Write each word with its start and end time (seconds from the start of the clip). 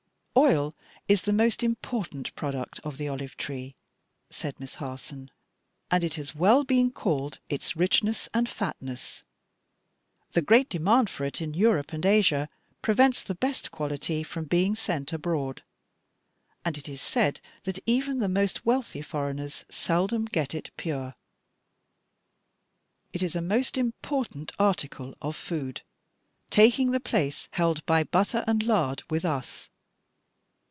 "Oil 0.37 0.73
is 1.09 1.23
the 1.23 1.33
most 1.33 1.61
important 1.61 2.33
product 2.35 2.79
of 2.85 2.97
the 2.97 3.09
olive 3.09 3.35
tree," 3.35 3.75
said 4.29 4.57
Miss 4.61 4.75
Harson, 4.75 5.29
"and 5.91 6.05
it 6.05 6.13
has 6.15 6.33
well 6.33 6.63
been 6.63 6.89
called 6.89 7.39
its 7.49 7.75
richness 7.75 8.29
and 8.33 8.47
fatness. 8.47 9.23
The 10.31 10.41
great 10.41 10.69
demand 10.69 11.09
for 11.09 11.25
it 11.25 11.41
in 11.41 11.53
Europe 11.53 11.91
and 11.91 12.05
Asia 12.05 12.47
prevents 12.81 13.21
the 13.21 13.35
best 13.35 13.71
quality 13.71 14.23
from 14.23 14.45
being 14.45 14.73
sent 14.73 15.11
abroad, 15.11 15.63
and 16.63 16.77
it 16.77 16.87
is 16.87 17.01
said 17.01 17.41
that 17.63 17.79
even 17.85 18.19
the 18.19 18.29
most 18.29 18.65
wealthy 18.65 19.01
foreigners 19.01 19.65
seldom 19.69 20.23
get 20.25 20.55
it 20.55 20.71
pure. 20.77 21.13
It 23.11 23.21
is 23.21 23.35
a 23.35 23.41
most 23.41 23.77
important 23.77 24.53
article 24.57 25.13
of 25.21 25.35
food, 25.35 25.81
taking 26.49 26.91
the 26.91 27.01
place 27.01 27.49
held 27.51 27.85
by 27.85 28.05
butter 28.05 28.45
and 28.47 28.63
lard 28.63 29.03
with 29.09 29.25
us. 29.25 29.67